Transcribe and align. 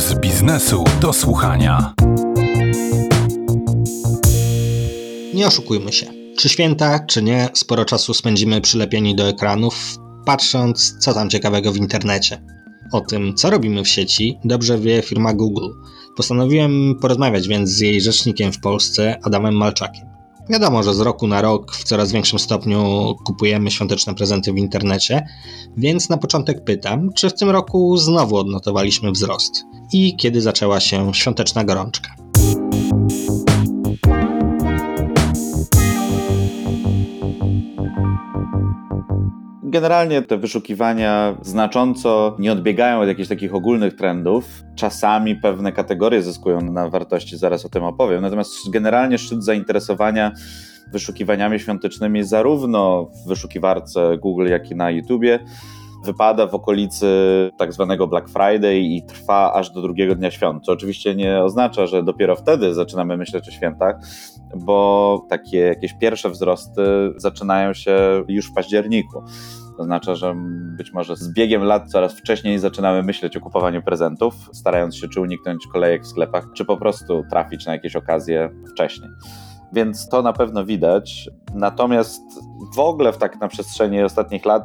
z 0.00 0.14
biznesu 0.14 0.84
do 1.00 1.12
słuchania. 1.12 1.94
Nie 5.34 5.46
oszukujmy 5.46 5.92
się. 5.92 6.06
Czy 6.38 6.48
święta, 6.48 6.98
czy 7.06 7.22
nie, 7.22 7.48
sporo 7.54 7.84
czasu 7.84 8.14
spędzimy 8.14 8.60
przylepieni 8.60 9.16
do 9.16 9.28
ekranów, 9.28 9.96
patrząc, 10.26 10.96
co 10.98 11.14
tam 11.14 11.30
ciekawego 11.30 11.72
w 11.72 11.76
internecie. 11.76 12.42
O 12.92 13.00
tym, 13.00 13.34
co 13.34 13.50
robimy 13.50 13.84
w 13.84 13.88
sieci, 13.88 14.38
dobrze 14.44 14.78
wie 14.78 15.02
firma 15.02 15.34
Google. 15.34 15.68
Postanowiłem 16.16 16.94
porozmawiać 17.00 17.48
więc 17.48 17.70
z 17.70 17.80
jej 17.80 18.00
rzecznikiem 18.00 18.52
w 18.52 18.60
Polsce, 18.60 19.18
Adamem 19.22 19.54
Malczakiem. 19.54 20.06
Wiadomo, 20.50 20.82
że 20.82 20.94
z 20.94 21.00
roku 21.00 21.26
na 21.26 21.40
rok 21.42 21.76
w 21.76 21.84
coraz 21.84 22.12
większym 22.12 22.38
stopniu 22.38 23.14
kupujemy 23.26 23.70
świąteczne 23.70 24.14
prezenty 24.14 24.52
w 24.52 24.56
internecie, 24.56 25.26
więc 25.76 26.08
na 26.08 26.16
początek 26.16 26.64
pytam, 26.64 27.10
czy 27.16 27.30
w 27.30 27.34
tym 27.34 27.50
roku 27.50 27.96
znowu 27.96 28.36
odnotowaliśmy 28.36 29.12
wzrost 29.12 29.64
i 29.92 30.16
kiedy 30.16 30.40
zaczęła 30.40 30.80
się 30.80 31.14
świąteczna 31.14 31.64
gorączka. 31.64 32.10
Generalnie 39.62 40.22
te 40.22 40.38
wyszukiwania 40.38 41.36
znacząco 41.42 42.36
nie 42.38 42.52
odbiegają 42.52 43.00
od 43.00 43.08
jakichś 43.08 43.28
takich 43.28 43.54
ogólnych 43.54 43.96
trendów. 43.96 44.62
Czasami 44.76 45.36
pewne 45.36 45.72
kategorie 45.72 46.22
zyskują 46.22 46.60
na 46.60 46.88
wartości, 46.88 47.36
zaraz 47.36 47.64
o 47.64 47.68
tym 47.68 47.84
opowiem. 47.84 48.22
Natomiast 48.22 48.70
generalnie 48.70 49.18
szczyt 49.18 49.44
zainteresowania 49.44 50.32
wyszukiwaniami 50.92 51.60
świątecznymi 51.60 52.24
zarówno 52.24 53.04
w 53.04 53.28
wyszukiwarce 53.28 54.18
Google, 54.18 54.46
jak 54.46 54.70
i 54.70 54.76
na 54.76 54.90
YouTubie 54.90 55.38
wypada 56.04 56.46
w 56.46 56.54
okolicy 56.54 57.06
tak 57.56 57.72
zwanego 57.72 58.06
Black 58.06 58.28
Friday 58.28 58.78
i 58.78 59.02
trwa 59.02 59.52
aż 59.52 59.70
do 59.70 59.82
drugiego 59.82 60.14
dnia 60.14 60.30
świąt. 60.30 60.64
Co 60.64 60.72
oczywiście 60.72 61.14
nie 61.14 61.42
oznacza, 61.42 61.86
że 61.86 62.02
dopiero 62.02 62.36
wtedy 62.36 62.74
zaczynamy 62.74 63.16
myśleć 63.16 63.48
o 63.48 63.50
świętach, 63.50 63.96
bo 64.56 65.26
takie 65.28 65.58
jakieś 65.58 65.94
pierwsze 65.94 66.30
wzrosty 66.30 66.82
zaczynają 67.16 67.74
się 67.74 68.24
już 68.28 68.50
w 68.50 68.54
październiku. 68.54 69.22
To 69.76 69.82
oznacza, 69.82 70.14
że 70.14 70.34
być 70.76 70.92
może 70.92 71.16
z 71.16 71.32
biegiem 71.32 71.62
lat 71.62 71.90
coraz 71.90 72.14
wcześniej 72.14 72.58
zaczynamy 72.58 73.02
myśleć 73.02 73.36
o 73.36 73.40
kupowaniu 73.40 73.82
prezentów, 73.82 74.34
starając 74.52 74.96
się 74.96 75.08
czy 75.08 75.20
uniknąć 75.20 75.66
kolejek 75.66 76.02
w 76.02 76.06
sklepach, 76.06 76.46
czy 76.54 76.64
po 76.64 76.76
prostu 76.76 77.22
trafić 77.30 77.66
na 77.66 77.72
jakieś 77.72 77.96
okazje 77.96 78.50
wcześniej. 78.70 79.10
Więc 79.72 80.08
to 80.08 80.22
na 80.22 80.32
pewno 80.32 80.64
widać. 80.64 81.30
Natomiast 81.54 82.22
w 82.74 82.78
ogóle 82.78 83.12
w 83.12 83.18
tak 83.18 83.40
na 83.40 83.48
przestrzeni 83.48 84.02
ostatnich 84.02 84.44
lat 84.44 84.62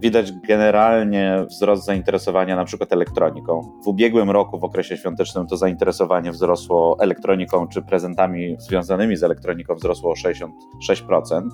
widać 0.00 0.32
generalnie 0.32 1.46
wzrost 1.50 1.84
zainteresowania 1.84 2.56
na 2.56 2.64
przykład 2.64 2.92
elektroniką. 2.92 3.60
W 3.84 3.88
ubiegłym 3.88 4.30
roku, 4.30 4.58
w 4.58 4.64
okresie 4.64 4.96
świątecznym, 4.96 5.46
to 5.46 5.56
zainteresowanie 5.56 6.32
wzrosło 6.32 6.96
elektroniką 7.00 7.68
czy 7.68 7.82
prezentami 7.82 8.56
związanymi 8.58 9.16
z 9.16 9.22
elektroniką 9.22 9.74
wzrosło 9.74 10.10
o 10.10 10.14
66%, 10.14 11.48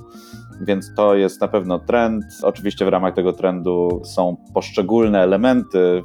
więc 0.60 0.94
to 0.96 1.14
jest 1.14 1.40
na 1.40 1.48
pewno 1.48 1.78
trend. 1.78 2.24
Oczywiście 2.42 2.84
w 2.84 2.88
ramach 2.88 3.14
tego 3.14 3.32
trendu 3.32 4.00
są 4.04 4.36
poszczególne 4.54 5.20
elementy. 5.20 6.02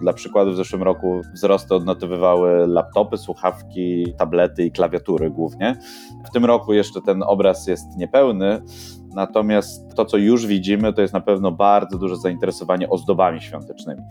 Dla 0.00 0.12
przykładu 0.12 0.52
w 0.52 0.56
zeszłym 0.56 0.82
roku 0.82 1.20
wzrosty 1.34 1.74
odnotowywały 1.74 2.66
laptopy, 2.66 3.18
słuchawki, 3.18 4.14
tablety 4.18 4.64
i 4.64 4.72
klawiatury 4.72 5.30
głównie. 5.30 5.76
W 6.24 6.30
tym 6.30 6.44
roku 6.44 6.72
jeszcze 6.72 7.00
ten 7.00 7.22
obraz 7.22 7.66
jest 7.66 7.96
niepełny, 7.96 8.62
Natomiast 9.14 9.94
to, 9.94 10.04
co 10.04 10.16
już 10.16 10.46
widzimy, 10.46 10.92
to 10.92 11.02
jest 11.02 11.14
na 11.14 11.20
pewno 11.20 11.52
bardzo 11.52 11.98
duże 11.98 12.16
zainteresowanie 12.16 12.88
ozdobami 12.88 13.40
świątecznymi. 13.40 14.02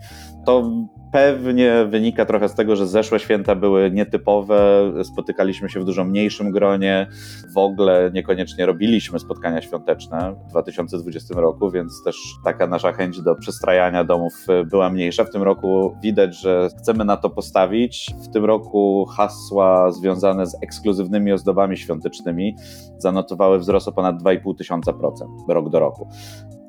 To 0.46 0.70
pewnie 1.12 1.86
wynika 1.88 2.24
trochę 2.24 2.48
z 2.48 2.54
tego, 2.54 2.76
że 2.76 2.86
zeszłe 2.86 3.18
święta 3.18 3.54
były 3.54 3.90
nietypowe, 3.90 4.92
spotykaliśmy 5.04 5.68
się 5.68 5.80
w 5.80 5.84
dużo 5.84 6.04
mniejszym 6.04 6.50
gronie, 6.50 7.06
w 7.54 7.58
ogóle 7.58 8.10
niekoniecznie 8.14 8.66
robiliśmy 8.66 9.18
spotkania 9.18 9.62
świąteczne 9.62 10.34
w 10.46 10.50
2020 10.50 11.40
roku, 11.40 11.70
więc 11.70 12.02
też 12.04 12.16
taka 12.44 12.66
nasza 12.66 12.92
chęć 12.92 13.22
do 13.22 13.34
przestrajania 13.34 14.04
domów 14.04 14.46
była 14.70 14.90
mniejsza. 14.90 15.24
W 15.24 15.30
tym 15.30 15.42
roku 15.42 15.96
widać, 16.02 16.40
że 16.40 16.68
chcemy 16.78 17.04
na 17.04 17.16
to 17.16 17.30
postawić. 17.30 18.14
W 18.22 18.28
tym 18.28 18.44
roku 18.44 19.06
hasła 19.16 19.92
związane 19.92 20.46
z 20.46 20.62
ekskluzywnymi 20.62 21.32
ozdobami 21.32 21.76
świątecznymi 21.76 22.56
zanotowały 22.98 23.58
wzrost 23.58 23.88
o 23.88 23.92
ponad 23.92 24.22
2,5 24.22 24.56
tysiąca 24.58 24.89
procent 24.92 25.30
rok 25.48 25.68
do 25.68 25.78
roku. 25.78 26.06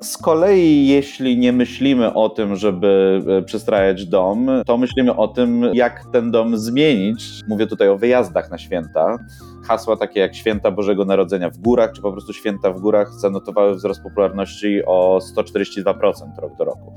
Z 0.02 0.18
kolei, 0.18 0.86
jeśli 0.86 1.38
nie 1.38 1.52
myślimy 1.52 2.14
o 2.14 2.28
tym, 2.28 2.56
żeby 2.56 3.22
e, 3.38 3.42
przystrajać 3.42 4.06
dom, 4.06 4.50
to 4.66 4.78
myślimy 4.78 5.16
o 5.16 5.28
tym, 5.28 5.70
jak 5.72 6.04
ten 6.12 6.30
dom 6.30 6.58
zmienić. 6.58 7.24
Mówię 7.48 7.66
tutaj 7.66 7.88
o 7.88 7.98
wyjazdach 7.98 8.50
na 8.50 8.58
święta. 8.58 9.18
Hasła 9.64 9.96
takie 9.96 10.20
jak 10.20 10.34
Święta 10.34 10.70
Bożego 10.70 11.04
Narodzenia 11.04 11.50
w 11.50 11.58
górach, 11.58 11.92
czy 11.92 12.02
po 12.02 12.12
prostu 12.12 12.32
Święta 12.32 12.72
w 12.72 12.80
górach 12.80 13.12
zanotowały 13.12 13.74
wzrost 13.74 14.02
popularności 14.02 14.84
o 14.86 15.18
142% 15.36 16.38
rok 16.38 16.56
do 16.56 16.64
roku. 16.64 16.92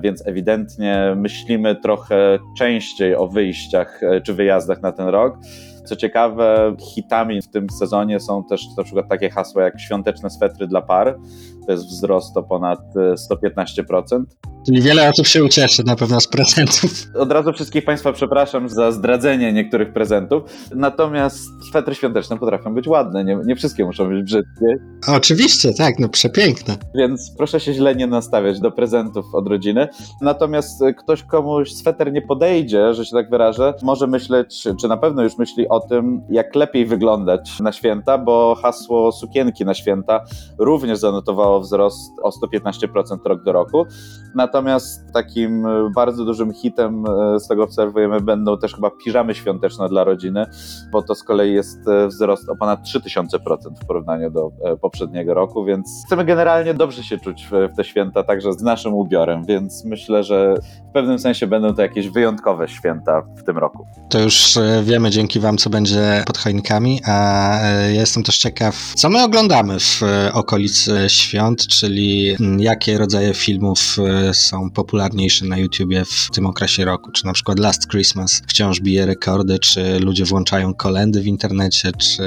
Więc 0.00 0.26
ewidentnie 0.26 1.14
myślimy 1.16 1.76
trochę 1.76 2.38
częściej 2.58 3.16
o 3.16 3.28
wyjściach 3.28 4.02
e, 4.02 4.20
czy 4.20 4.34
wyjazdach 4.34 4.82
na 4.82 4.92
ten 4.92 5.08
rok. 5.08 5.38
Co 5.86 5.96
ciekawe, 5.96 6.76
hitami 6.80 7.42
w 7.42 7.48
tym 7.48 7.70
sezonie 7.70 8.20
są 8.20 8.44
też 8.44 8.66
na 8.76 8.84
przykład 8.84 9.08
takie 9.08 9.30
hasła 9.30 9.62
jak 9.62 9.80
świąteczne 9.80 10.30
swetry 10.30 10.66
dla 10.66 10.82
par. 10.82 11.18
To 11.66 11.72
jest 11.72 11.86
wzrost 11.86 12.36
o 12.36 12.42
ponad 12.48 12.82
115%. 12.94 14.55
Czyli 14.66 14.82
wiele 14.82 15.08
osób 15.08 15.26
się 15.26 15.44
ucieszy 15.44 15.84
na 15.84 15.96
pewno 15.96 16.20
z 16.20 16.28
prezentów. 16.28 16.90
Od 17.14 17.32
razu 17.32 17.52
wszystkich 17.52 17.84
Państwa 17.84 18.12
przepraszam 18.12 18.68
za 18.68 18.92
zdradzenie 18.92 19.52
niektórych 19.52 19.92
prezentów. 19.92 20.42
Natomiast 20.74 21.48
swetry 21.68 21.94
świąteczne 21.94 22.38
potrafią 22.38 22.74
być 22.74 22.88
ładne. 22.88 23.24
Nie, 23.24 23.38
nie 23.44 23.56
wszystkie 23.56 23.84
muszą 23.84 24.08
być 24.08 24.22
brzydkie. 24.22 24.66
Oczywiście, 25.08 25.74
tak, 25.74 25.98
no 25.98 26.08
przepiękne. 26.08 26.76
Więc 26.94 27.32
proszę 27.36 27.60
się 27.60 27.72
źle 27.72 27.94
nie 27.94 28.06
nastawiać 28.06 28.60
do 28.60 28.70
prezentów 28.70 29.34
od 29.34 29.48
rodziny. 29.48 29.88
Natomiast 30.22 30.82
ktoś 30.98 31.22
komuś 31.22 31.72
sweter 31.72 32.12
nie 32.12 32.22
podejdzie, 32.22 32.94
że 32.94 33.04
się 33.04 33.16
tak 33.16 33.30
wyrażę, 33.30 33.74
może 33.82 34.06
myśleć, 34.06 34.64
czy 34.80 34.88
na 34.88 34.96
pewno 34.96 35.22
już 35.22 35.38
myśli 35.38 35.68
o 35.68 35.80
tym, 35.80 36.22
jak 36.30 36.54
lepiej 36.54 36.86
wyglądać 36.86 37.60
na 37.60 37.72
święta, 37.72 38.18
bo 38.18 38.54
hasło 38.62 39.12
sukienki 39.12 39.64
na 39.64 39.74
święta 39.74 40.24
również 40.58 40.98
zanotowało 40.98 41.60
wzrost 41.60 42.10
o 42.22 42.30
115% 42.30 43.18
rok 43.24 43.44
do 43.44 43.52
roku. 43.52 43.86
Natomiast 44.34 45.12
takim 45.12 45.66
e, 45.66 45.90
bardzo 45.94 46.24
dużym 46.24 46.52
hitem, 46.52 47.04
e, 47.06 47.40
z 47.40 47.48
tego 47.48 47.64
obserwujemy, 47.64 48.20
będą 48.20 48.58
też 48.58 48.74
chyba 48.74 48.90
piżamy 48.90 49.34
świąteczne 49.34 49.88
dla 49.88 50.04
rodziny, 50.04 50.46
bo 50.92 51.02
to 51.02 51.14
z 51.14 51.22
kolei 51.22 51.54
jest 51.54 51.88
e, 51.88 52.08
wzrost 52.08 52.48
o 52.48 52.56
ponad 52.56 52.80
3000% 52.82 53.38
w 53.82 53.86
porównaniu 53.86 54.30
do 54.30 54.50
poprzedniego 54.80 55.34
roku, 55.34 55.64
więc 55.64 56.02
chcemy 56.06 56.24
generalnie 56.24 56.74
dobrze 56.74 57.04
się 57.04 57.18
czuć 57.18 57.48
w 57.50 57.76
te 57.76 57.84
święta, 57.84 58.22
także 58.22 58.52
z 58.52 58.62
naszym 58.62 58.94
ubiorem, 58.94 59.44
więc 59.44 59.84
myślę, 59.84 60.24
że 60.24 60.54
w 60.90 60.92
pewnym 60.92 61.18
sensie 61.18 61.46
będą 61.46 61.74
to 61.74 61.82
jakieś 61.82 62.08
wyjątkowe 62.08 62.68
święta 62.68 63.22
w 63.36 63.42
tym 63.44 63.58
roku. 63.58 63.86
To 64.08 64.20
już 64.20 64.58
wiemy 64.82 65.10
dzięki 65.10 65.40
Wam, 65.40 65.58
co 65.58 65.70
będzie 65.70 66.22
pod 66.26 66.38
choinkami, 66.38 67.00
a 67.06 67.58
jestem 67.88 68.22
też 68.22 68.38
ciekaw, 68.38 68.74
co 68.94 69.08
my 69.08 69.24
oglądamy 69.24 69.80
w 69.80 70.00
okolicy 70.32 70.96
świąt, 71.08 71.66
czyli 71.66 72.36
jakie 72.58 72.98
rodzaje 72.98 73.34
filmów 73.34 73.96
są 74.34 74.70
popularniejsze 74.70 75.44
na 75.44 75.58
YouTubie 75.58 76.04
w 76.04 76.30
tym 76.30 76.46
okresie 76.46 76.84
roku, 76.84 77.12
czy 77.12 77.26
na 77.26 77.32
przykład 77.32 77.58
Last 77.58 77.90
Christmas 77.90 78.42
wciąż 78.48 78.80
bije 78.80 79.06
rekordy, 79.06 79.58
czy 79.58 79.98
ludzie 79.98 80.24
włączają 80.24 80.74
kolendy 80.74 81.20
w 81.20 81.26
internecie, 81.26 81.92
czy 81.92 82.22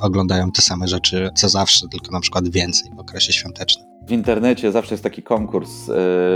oglądają 0.00 0.52
te 0.52 0.62
same 0.62 0.88
rzeczy 0.88 1.30
co 1.36 1.48
zawsze, 1.48 1.88
tylko 1.88 2.10
na 2.10 2.20
przykład 2.20 2.48
więcej 2.48 2.90
w 2.96 2.98
okresie 2.98 3.32
świątecznym. 3.32 3.93
W 4.06 4.12
internecie 4.12 4.72
zawsze 4.72 4.94
jest 4.94 5.04
taki 5.04 5.22
konkurs, 5.22 5.88
yy, 5.88 5.94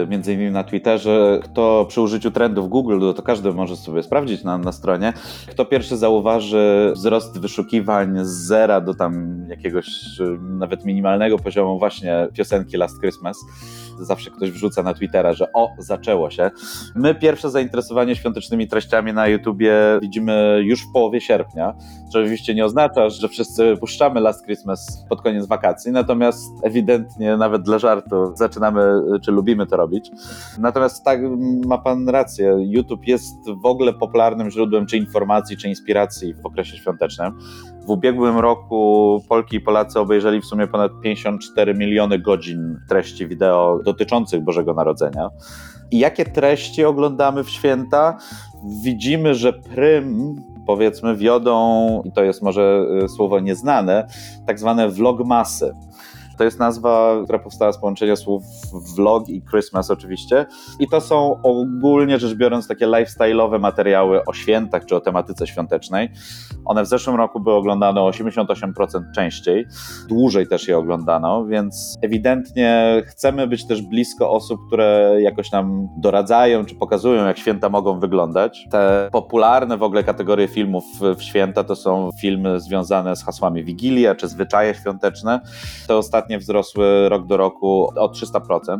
między 0.08 0.34
innymi 0.34 0.50
na 0.50 0.64
Twitterze, 0.64 1.40
kto 1.42 1.86
przy 1.88 2.00
użyciu 2.00 2.30
trendów 2.30 2.68
Google, 2.68 3.12
to 3.16 3.22
każdy 3.22 3.52
może 3.52 3.76
sobie 3.76 4.02
sprawdzić 4.02 4.44
na, 4.44 4.58
na 4.58 4.72
stronie, 4.72 5.12
kto 5.46 5.64
pierwszy 5.64 5.96
zauważy 5.96 6.92
wzrost 6.94 7.40
wyszukiwań 7.40 8.18
z 8.22 8.28
zera 8.28 8.80
do 8.80 8.94
tam 8.94 9.44
jakiegoś 9.48 9.86
yy, 10.18 10.38
nawet 10.40 10.84
minimalnego 10.84 11.38
poziomu 11.38 11.78
właśnie 11.78 12.28
piosenki 12.34 12.76
Last 12.76 13.00
Christmas 13.00 13.36
zawsze 14.00 14.30
ktoś 14.30 14.50
wrzuca 14.50 14.82
na 14.82 14.94
Twittera, 14.94 15.32
że 15.32 15.52
o, 15.52 15.68
zaczęło 15.78 16.30
się. 16.30 16.50
My 16.94 17.14
pierwsze 17.14 17.50
zainteresowanie 17.50 18.16
świątecznymi 18.16 18.68
treściami 18.68 19.12
na 19.12 19.26
YouTubie 19.26 19.74
widzimy 20.02 20.60
już 20.64 20.82
w 20.82 20.92
połowie 20.92 21.20
sierpnia, 21.20 21.74
co 22.12 22.18
oczywiście 22.18 22.54
nie 22.54 22.64
oznacza, 22.64 23.08
że 23.08 23.28
wszyscy 23.28 23.76
puszczamy 23.80 24.20
Last 24.20 24.44
Christmas 24.44 25.04
pod 25.08 25.22
koniec 25.22 25.46
wakacji, 25.46 25.92
natomiast 25.92 26.50
ewidentnie 26.62 27.36
nawet 27.36 27.57
dla 27.58 27.78
żartu 27.78 28.36
zaczynamy, 28.36 28.82
czy 29.22 29.32
lubimy 29.32 29.66
to 29.66 29.76
robić. 29.76 30.10
Natomiast 30.58 31.04
tak, 31.04 31.20
ma 31.66 31.78
pan 31.78 32.08
rację, 32.08 32.56
YouTube 32.60 33.06
jest 33.06 33.36
w 33.62 33.66
ogóle 33.66 33.92
popularnym 33.92 34.50
źródłem 34.50 34.86
czy 34.86 34.96
informacji, 34.96 35.56
czy 35.56 35.68
inspiracji 35.68 36.34
w 36.34 36.46
okresie 36.46 36.76
świątecznym. 36.76 37.32
W 37.86 37.90
ubiegłym 37.90 38.38
roku 38.38 39.22
Polki 39.28 39.56
i 39.56 39.60
Polacy 39.60 40.00
obejrzeli 40.00 40.40
w 40.40 40.44
sumie 40.44 40.66
ponad 40.66 40.92
54 41.02 41.74
miliony 41.74 42.18
godzin 42.18 42.80
treści 42.88 43.26
wideo 43.26 43.80
dotyczących 43.84 44.44
Bożego 44.44 44.74
Narodzenia. 44.74 45.30
I 45.90 45.98
jakie 45.98 46.24
treści 46.24 46.84
oglądamy 46.84 47.44
w 47.44 47.50
święta? 47.50 48.18
widzimy, 48.64 49.34
że 49.34 49.52
prym 49.52 50.34
powiedzmy 50.66 51.16
wiodą, 51.16 52.02
i 52.04 52.12
to 52.12 52.22
jest 52.22 52.42
może 52.42 52.86
y, 53.04 53.08
słowo 53.08 53.40
nieznane, 53.40 54.06
tak 54.46 54.58
zwane 54.58 54.88
vlogmasy. 54.88 55.74
To 56.38 56.44
jest 56.44 56.58
nazwa, 56.58 57.20
która 57.24 57.38
powstała 57.38 57.72
z 57.72 57.78
połączenia 57.78 58.16
słów 58.16 58.42
vlog 58.96 59.28
i 59.28 59.42
Christmas 59.50 59.90
oczywiście. 59.90 60.46
I 60.80 60.88
to 60.88 61.00
są 61.00 61.42
ogólnie 61.42 62.18
rzecz 62.18 62.34
biorąc 62.34 62.68
takie 62.68 62.86
lifestyle'owe 62.86 63.60
materiały 63.60 64.24
o 64.24 64.32
świętach 64.32 64.86
czy 64.86 64.96
o 64.96 65.00
tematyce 65.00 65.46
świątecznej. 65.46 66.10
One 66.64 66.82
w 66.82 66.86
zeszłym 66.86 67.16
roku 67.16 67.40
były 67.40 67.56
oglądane 67.56 68.00
o 68.00 68.10
88% 68.10 68.74
częściej. 69.14 69.66
Dłużej 70.08 70.46
też 70.46 70.68
je 70.68 70.78
oglądano, 70.78 71.46
więc 71.46 71.98
ewidentnie 72.02 73.02
chcemy 73.06 73.46
być 73.46 73.66
też 73.66 73.82
blisko 73.82 74.30
osób, 74.30 74.60
które 74.66 75.16
jakoś 75.20 75.52
nam 75.52 75.88
doradzają 75.96 76.64
czy 76.64 76.74
pokazują, 76.74 77.26
jak 77.26 77.38
święta 77.38 77.68
mogą 77.68 78.00
wyglądać. 78.00 78.66
Te 78.70 79.08
popularne 79.12 79.76
w 79.76 79.82
ogóle 79.82 80.04
kategorie 80.04 80.48
filmów 80.48 80.84
w 81.16 81.22
święta 81.22 81.64
to 81.64 81.76
są 81.76 82.10
filmy 82.20 82.60
związane 82.60 83.16
z 83.16 83.24
hasłami 83.24 83.64
Wigilia 83.64 84.14
czy 84.14 84.28
zwyczaje 84.28 84.74
świąteczne. 84.74 85.40
Te 85.86 85.96
ostatnie 85.96 86.27
ostatnio 86.28 86.38
wzrosły 86.38 87.08
rok 87.08 87.26
do 87.26 87.36
roku 87.36 87.92
o 87.96 88.08
300%. 88.08 88.78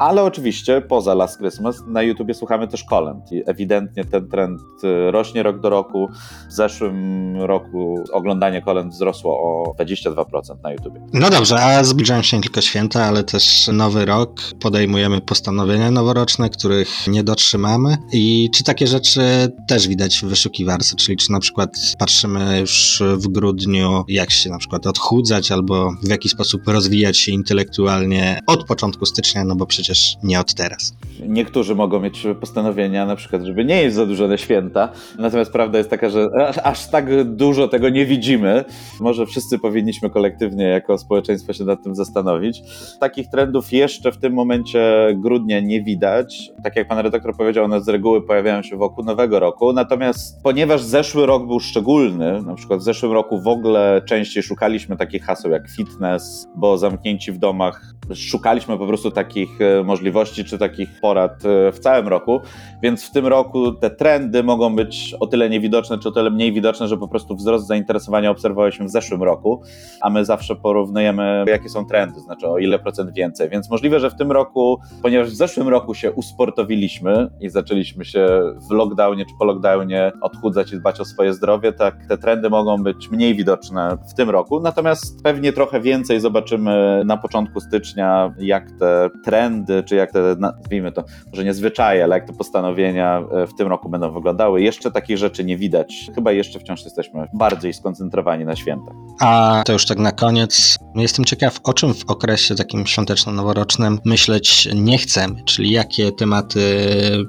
Ale 0.00 0.22
oczywiście 0.22 0.80
poza 0.80 1.14
Last 1.14 1.38
Christmas 1.38 1.82
na 1.86 2.02
YouTubie 2.02 2.34
słuchamy 2.34 2.68
też 2.68 2.84
kolęd 2.84 3.32
i 3.32 3.42
ewidentnie 3.46 4.04
ten 4.04 4.28
trend 4.28 4.60
y, 4.84 5.10
rośnie 5.10 5.42
rok 5.42 5.60
do 5.60 5.70
roku. 5.70 6.08
W 6.48 6.52
zeszłym 6.52 7.36
roku 7.36 8.04
oglądanie 8.12 8.62
kolęd 8.62 8.92
wzrosło 8.92 9.32
o 9.32 9.74
22% 9.78 10.24
na 10.62 10.72
YouTubie. 10.72 11.00
No 11.12 11.30
dobrze, 11.30 11.62
a 11.62 11.84
zbliżają 11.84 12.22
się 12.22 12.36
nie 12.36 12.42
tylko 12.42 12.60
święta, 12.60 13.04
ale 13.04 13.24
też 13.24 13.68
nowy 13.72 14.04
rok. 14.04 14.40
Podejmujemy 14.60 15.20
postanowienia 15.20 15.90
noworoczne, 15.90 16.50
których 16.50 17.06
nie 17.08 17.24
dotrzymamy. 17.24 17.96
I 18.12 18.50
czy 18.54 18.64
takie 18.64 18.86
rzeczy 18.86 19.20
też 19.68 19.88
widać 19.88 20.16
w 20.16 20.24
wyszukiwarce? 20.24 20.96
Czyli 20.96 21.16
czy 21.16 21.32
na 21.32 21.40
przykład 21.40 21.70
patrzymy 21.98 22.60
już 22.60 23.02
w 23.16 23.28
grudniu, 23.28 24.04
jak 24.08 24.30
się 24.30 24.50
na 24.50 24.58
przykład 24.58 24.86
odchudzać 24.86 25.52
albo 25.52 25.92
w 26.02 26.08
jaki 26.08 26.28
sposób 26.28 26.68
rozwijać 26.68 27.18
się 27.18 27.32
intelektualnie 27.32 28.40
od 28.46 28.64
początku 28.64 29.06
stycznia, 29.06 29.44
no 29.44 29.56
bo 29.56 29.66
przecież 29.66 29.89
przecież 29.90 30.16
nie 30.22 30.40
od 30.40 30.54
teraz. 30.54 30.94
Niektórzy 31.28 31.74
mogą 31.74 32.00
mieć 32.00 32.26
postanowienia, 32.40 33.06
na 33.06 33.16
przykład, 33.16 33.42
żeby 33.42 33.64
nie 33.64 33.82
jeść 33.82 33.94
za 33.94 34.06
dużo 34.06 34.28
na 34.28 34.36
święta. 34.36 34.88
Natomiast 35.18 35.52
prawda 35.52 35.78
jest 35.78 35.90
taka, 35.90 36.10
że 36.10 36.28
aż 36.64 36.90
tak 36.90 37.24
dużo 37.24 37.68
tego 37.68 37.88
nie 37.88 38.06
widzimy. 38.06 38.64
Może 39.00 39.26
wszyscy 39.26 39.58
powinniśmy 39.58 40.10
kolektywnie 40.10 40.64
jako 40.64 40.98
społeczeństwo 40.98 41.52
się 41.52 41.64
nad 41.64 41.82
tym 41.82 41.94
zastanowić. 41.94 42.62
Takich 43.00 43.28
trendów 43.28 43.72
jeszcze 43.72 44.12
w 44.12 44.18
tym 44.18 44.32
momencie 44.32 44.80
grudnia 45.14 45.60
nie 45.60 45.82
widać. 45.82 46.50
Tak 46.64 46.76
jak 46.76 46.88
pan 46.88 46.98
redaktor 46.98 47.36
powiedział, 47.36 47.64
one 47.64 47.80
z 47.80 47.88
reguły 47.88 48.22
pojawiają 48.22 48.62
się 48.62 48.76
wokół 48.76 49.04
nowego 49.04 49.40
roku. 49.40 49.72
Natomiast 49.72 50.42
ponieważ 50.42 50.82
zeszły 50.82 51.26
rok 51.26 51.46
był 51.46 51.60
szczególny, 51.60 52.42
na 52.42 52.54
przykład 52.54 52.80
w 52.80 52.82
zeszłym 52.82 53.12
roku 53.12 53.40
w 53.40 53.48
ogóle 53.48 54.02
częściej 54.06 54.42
szukaliśmy 54.42 54.96
takich 54.96 55.24
haseł 55.24 55.50
jak 55.50 55.70
fitness, 55.70 56.48
bo 56.56 56.78
zamknięci 56.78 57.32
w 57.32 57.38
domach 57.38 57.94
szukaliśmy 58.14 58.78
po 58.78 58.86
prostu 58.86 59.10
takich 59.10 59.60
e, 59.60 59.84
możliwości 59.84 60.44
czy 60.44 60.58
takich 60.58 60.88
porad 61.10 61.44
e, 61.44 61.72
w 61.72 61.78
całym 61.78 62.08
roku, 62.08 62.40
więc 62.82 63.04
w 63.04 63.10
tym 63.10 63.26
roku 63.26 63.72
te 63.72 63.90
trendy 63.90 64.42
mogą 64.42 64.76
być 64.76 65.14
o 65.20 65.26
tyle 65.26 65.50
niewidoczne 65.50 65.98
czy 65.98 66.08
o 66.08 66.12
tyle 66.12 66.30
mniej 66.30 66.52
widoczne, 66.52 66.88
że 66.88 66.96
po 66.96 67.08
prostu 67.08 67.36
wzrost 67.36 67.66
zainteresowania 67.66 68.30
obserwowaliśmy 68.30 68.86
w 68.86 68.90
zeszłym 68.90 69.22
roku, 69.22 69.62
a 70.00 70.10
my 70.10 70.24
zawsze 70.24 70.56
porównujemy 70.56 71.44
jakie 71.46 71.68
są 71.68 71.86
trendy, 71.86 72.20
znaczy 72.20 72.48
o 72.48 72.58
ile 72.58 72.78
procent 72.78 73.12
więcej, 73.12 73.48
więc 73.48 73.70
możliwe, 73.70 74.00
że 74.00 74.10
w 74.10 74.14
tym 74.14 74.32
roku, 74.32 74.80
ponieważ 75.02 75.30
w 75.30 75.34
zeszłym 75.34 75.68
roku 75.68 75.94
się 75.94 76.12
usportowiliśmy 76.12 77.30
i 77.40 77.48
zaczęliśmy 77.48 78.04
się 78.04 78.26
w 78.68 78.72
lockdownie 78.72 79.24
czy 79.24 79.32
po 79.38 79.44
lockdownie 79.44 80.12
odchudzać 80.20 80.72
i 80.72 80.76
dbać 80.76 81.00
o 81.00 81.04
swoje 81.04 81.34
zdrowie, 81.34 81.72
tak 81.72 82.06
te 82.08 82.18
trendy 82.18 82.50
mogą 82.50 82.82
być 82.82 83.10
mniej 83.10 83.34
widoczne 83.34 83.98
w 84.10 84.14
tym 84.14 84.30
roku, 84.30 84.60
natomiast 84.60 85.22
pewnie 85.22 85.52
trochę 85.52 85.80
więcej 85.80 86.20
zobaczymy 86.20 87.02
na 87.04 87.16
początku 87.16 87.60
stycznia, 87.60 88.34
jak 88.38 88.70
te 88.70 89.10
trendy, 89.24 89.82
czy 89.82 89.96
jak 89.96 90.12
te, 90.12 90.36
nazwijmy 90.38 90.92
to, 90.92 90.99
może 91.30 91.44
nie 91.44 91.54
zwyczaje, 91.54 92.04
ale 92.04 92.16
jak 92.16 92.26
te 92.26 92.32
postanowienia 92.32 93.22
e, 93.32 93.46
w 93.46 93.54
tym 93.54 93.68
roku 93.68 93.88
będą 93.88 94.12
wyglądały. 94.12 94.62
Jeszcze 94.62 94.90
takich 94.90 95.18
rzeczy 95.18 95.44
nie 95.44 95.56
widać. 95.56 96.10
Chyba 96.14 96.32
jeszcze 96.32 96.58
wciąż 96.58 96.84
jesteśmy 96.84 97.26
bardziej 97.34 97.72
skoncentrowani 97.72 98.44
na 98.44 98.56
świętach. 98.56 98.94
A 99.20 99.62
to 99.66 99.72
już 99.72 99.86
tak 99.86 99.98
na 99.98 100.12
koniec. 100.12 100.78
Jestem 100.94 101.24
ciekaw, 101.24 101.60
o 101.64 101.72
czym 101.72 101.94
w 101.94 102.10
okresie 102.10 102.54
takim 102.54 102.84
świąteczno-noworocznym 102.84 103.98
myśleć 104.04 104.68
nie 104.74 104.98
chcemy, 104.98 105.44
czyli 105.44 105.70
jakie 105.70 106.12
tematy 106.12 106.60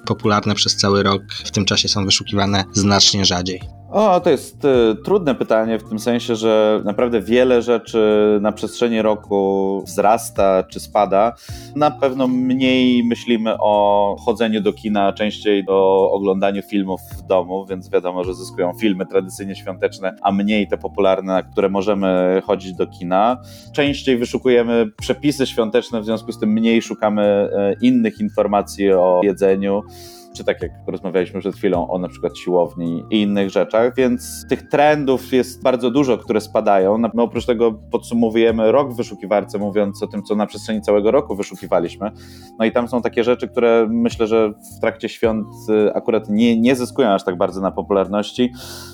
popularne 0.07 0.55
przez 0.55 0.77
cały 0.77 1.03
rok 1.03 1.21
w 1.45 1.51
tym 1.51 1.65
czasie 1.65 1.87
są 1.87 2.05
wyszukiwane 2.05 2.63
znacznie 2.73 3.25
rzadziej. 3.25 3.80
O, 3.91 4.19
to 4.19 4.29
jest 4.29 4.65
y, 4.65 4.95
trudne 5.03 5.35
pytanie 5.35 5.79
w 5.79 5.89
tym 5.89 5.99
sensie, 5.99 6.35
że 6.35 6.81
naprawdę 6.85 7.21
wiele 7.21 7.61
rzeczy 7.61 7.99
na 8.41 8.51
przestrzeni 8.51 9.01
roku 9.01 9.83
wzrasta 9.85 10.63
czy 10.63 10.79
spada. 10.79 11.33
Na 11.75 11.91
pewno 11.91 12.27
mniej 12.27 13.03
myślimy 13.03 13.55
o 13.59 14.15
chodzeniu 14.25 14.61
do 14.61 14.73
kina, 14.73 15.13
częściej 15.13 15.63
o 15.67 16.11
oglądaniu 16.11 16.61
filmów 16.61 17.01
w 17.17 17.21
domu, 17.21 17.65
więc 17.65 17.89
wiadomo, 17.89 18.23
że 18.23 18.33
zyskują 18.33 18.73
filmy 18.73 19.05
tradycyjnie 19.05 19.55
świąteczne, 19.55 20.15
a 20.21 20.31
mniej 20.31 20.67
te 20.67 20.77
popularne, 20.77 21.33
na 21.33 21.43
które 21.43 21.69
możemy 21.69 22.41
chodzić 22.45 22.73
do 22.73 22.87
kina. 22.87 23.41
Częściej 23.73 24.17
wyszukujemy 24.17 24.91
przepisy 25.01 25.47
świąteczne, 25.47 26.01
w 26.01 26.05
związku 26.05 26.31
z 26.31 26.39
tym 26.39 26.49
mniej 26.49 26.81
szukamy 26.81 27.23
e, 27.23 27.75
innych 27.81 28.19
informacji 28.19 28.93
o 28.93 29.21
jedzeniu 29.23 29.83
tak 30.43 30.61
jak 30.61 30.71
rozmawialiśmy 30.87 31.39
przed 31.39 31.55
chwilą 31.55 31.89
o 31.89 31.97
na 31.97 32.07
przykład 32.07 32.37
siłowni 32.37 33.03
i 33.09 33.21
innych 33.21 33.49
rzeczach, 33.49 33.95
więc 33.95 34.45
tych 34.49 34.69
trendów 34.69 35.33
jest 35.33 35.63
bardzo 35.63 35.91
dużo, 35.91 36.17
które 36.17 36.41
spadają. 36.41 36.97
My 36.97 37.21
oprócz 37.21 37.45
tego 37.45 37.71
podsumowujemy 37.91 38.71
rok 38.71 38.93
w 38.93 38.95
wyszukiwarce, 38.95 39.57
mówiąc 39.57 40.03
o 40.03 40.07
tym, 40.07 40.23
co 40.23 40.35
na 40.35 40.45
przestrzeni 40.45 40.81
całego 40.81 41.11
roku 41.11 41.35
wyszukiwaliśmy. 41.35 42.11
No 42.59 42.65
i 42.65 42.71
tam 42.71 42.87
są 42.87 43.01
takie 43.01 43.23
rzeczy, 43.23 43.47
które 43.47 43.87
myślę, 43.89 44.27
że 44.27 44.53
w 44.77 44.79
trakcie 44.81 45.09
świąt 45.09 45.47
y, 45.69 45.93
akurat 45.93 46.29
nie, 46.29 46.59
nie 46.59 46.75
zyskują 46.75 47.09
aż 47.09 47.23
tak 47.23 47.37
bardzo 47.37 47.61
na 47.61 47.71
popularności, 47.71 48.51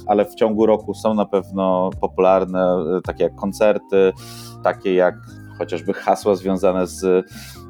ale 0.08 0.26
w 0.26 0.36
ciągu 0.36 0.66
roku 0.66 0.94
są 0.94 1.14
na 1.14 1.26
pewno 1.26 1.90
popularne, 2.02 2.86
y, 2.98 3.02
takie 3.02 3.24
jak 3.24 3.36
koncerty, 3.36 4.14
takie 4.64 4.94
jak 4.94 5.16
chociażby 5.58 5.94
hasła 5.94 6.36
związane 6.36 6.88
z 6.88 7.26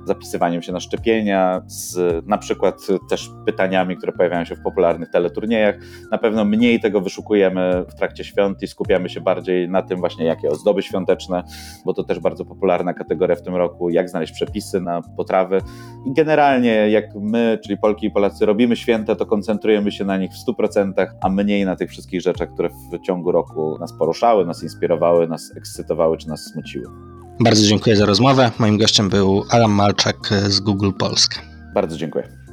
zapisywaniem 0.07 0.61
się 0.61 0.71
na 0.71 0.79
szczepienia, 0.79 1.61
z 1.67 2.25
na 2.27 2.37
przykład 2.37 2.87
też 3.09 3.29
pytaniami, 3.45 3.97
które 3.97 4.11
pojawiają 4.11 4.45
się 4.45 4.55
w 4.55 4.61
popularnych 4.61 5.09
teleturniejach. 5.09 5.75
Na 6.11 6.17
pewno 6.17 6.45
mniej 6.45 6.79
tego 6.79 7.01
wyszukujemy 7.01 7.85
w 7.89 7.95
trakcie 7.95 8.23
świąt 8.23 8.63
i 8.63 8.67
skupiamy 8.67 9.09
się 9.09 9.21
bardziej 9.21 9.69
na 9.69 9.81
tym 9.81 9.99
właśnie, 9.99 10.25
jakie 10.25 10.49
ozdoby 10.49 10.83
świąteczne, 10.83 11.43
bo 11.85 11.93
to 11.93 12.03
też 12.03 12.19
bardzo 12.19 12.45
popularna 12.45 12.93
kategoria 12.93 13.35
w 13.35 13.41
tym 13.41 13.55
roku, 13.55 13.89
jak 13.89 14.09
znaleźć 14.09 14.33
przepisy 14.33 14.81
na 14.81 15.01
potrawy. 15.17 15.61
I 16.05 16.13
generalnie 16.13 16.89
jak 16.89 17.05
my, 17.15 17.59
czyli 17.63 17.77
Polki 17.77 18.07
i 18.07 18.11
Polacy 18.11 18.45
robimy 18.45 18.75
święta, 18.75 19.15
to 19.15 19.25
koncentrujemy 19.25 19.91
się 19.91 20.05
na 20.05 20.17
nich 20.17 20.31
w 20.31 20.51
100%, 20.51 21.07
a 21.21 21.29
mniej 21.29 21.65
na 21.65 21.75
tych 21.75 21.89
wszystkich 21.89 22.21
rzeczach, 22.21 22.49
które 22.53 22.69
w 22.69 23.05
ciągu 23.05 23.31
roku 23.31 23.77
nas 23.79 23.93
poruszały, 23.93 24.45
nas 24.45 24.63
inspirowały, 24.63 25.27
nas 25.27 25.53
ekscytowały 25.57 26.17
czy 26.17 26.29
nas 26.29 26.43
smuciły. 26.43 27.16
Bardzo 27.39 27.67
dziękuję 27.67 27.95
za 27.95 28.05
rozmowę. 28.05 28.51
Moim 28.59 28.77
gościem 28.77 29.09
był 29.09 29.43
Alan 29.49 29.71
Malczak 29.71 30.17
z 30.47 30.59
Google 30.59 30.91
Polska. 30.99 31.41
Bardzo 31.73 31.97
dziękuję. 31.97 32.46